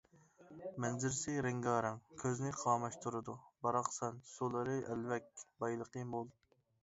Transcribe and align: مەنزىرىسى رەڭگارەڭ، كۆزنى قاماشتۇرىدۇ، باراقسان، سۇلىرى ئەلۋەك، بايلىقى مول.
مەنزىرىسى 0.83 1.33
رەڭگارەڭ، 1.45 1.99
كۆزنى 2.21 2.53
قاماشتۇرىدۇ، 2.61 3.35
باراقسان، 3.67 4.17
سۇلىرى 4.33 4.79
ئەلۋەك، 4.87 5.45
بايلىقى 5.65 6.09
مول. 6.15 6.35